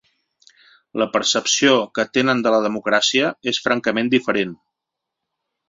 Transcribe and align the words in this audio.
La 1.01 1.05
percepció 1.17 1.75
que 1.99 2.07
tenen 2.17 2.41
de 2.47 2.55
la 2.55 2.63
democràcia 2.65 3.29
és 3.55 3.63
francament 3.67 4.13
diferent. 4.17 4.59